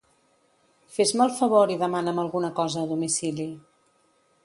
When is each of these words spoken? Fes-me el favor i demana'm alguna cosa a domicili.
Fes-me 0.95 1.27
el 1.27 1.35
favor 1.41 1.75
i 1.75 1.77
demana'm 1.83 2.25
alguna 2.25 2.53
cosa 2.63 2.83
a 2.85 2.91
domicili. 2.97 3.51